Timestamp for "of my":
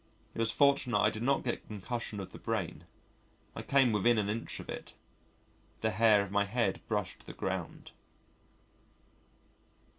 6.23-6.45